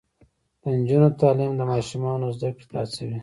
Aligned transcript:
د 0.61 0.63
نجونو 0.77 1.07
تعلیم 1.19 1.51
د 1.57 1.61
ماشومانو 1.71 2.33
زدکړې 2.37 2.65
ته 2.71 2.75
هڅوي. 2.83 3.17